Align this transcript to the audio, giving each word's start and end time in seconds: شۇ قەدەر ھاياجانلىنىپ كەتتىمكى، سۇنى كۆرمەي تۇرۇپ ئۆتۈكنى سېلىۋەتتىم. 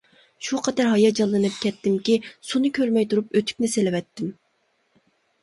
شۇ 0.45 0.61
قەدەر 0.67 0.87
ھاياجانلىنىپ 0.93 1.59
كەتتىمكى، 1.65 2.15
سۇنى 2.53 2.73
كۆرمەي 2.79 3.07
تۇرۇپ 3.13 3.37
ئۆتۈكنى 3.41 3.71
سېلىۋەتتىم. 3.77 4.35